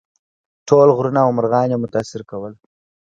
[0.67, 2.53] ټول غرونه او مرغان یې متاثر کول.